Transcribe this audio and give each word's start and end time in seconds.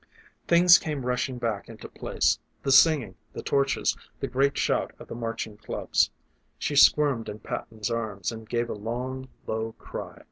Things 0.47 0.79
came 0.79 1.05
rushing 1.05 1.37
back 1.37 1.69
into 1.69 1.87
place 1.87 2.39
the 2.63 2.71
singing, 2.71 3.13
the 3.33 3.43
torches, 3.43 3.95
the 4.19 4.25
great 4.25 4.57
shout 4.57 4.91
of 4.97 5.07
the 5.07 5.13
marching 5.13 5.57
clubs. 5.57 6.09
She 6.57 6.75
squirmed 6.75 7.29
in 7.29 7.37
Patton's 7.37 7.91
arms 7.91 8.31
and 8.31 8.49
gave 8.49 8.67
a 8.71 8.73
long 8.73 9.27
low 9.45 9.73
cry. 9.73 10.17